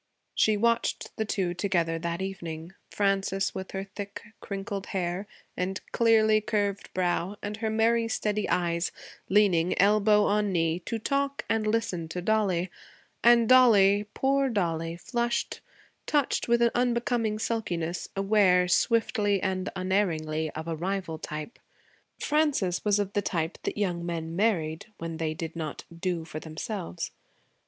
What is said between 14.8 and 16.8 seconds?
flushed, touched with an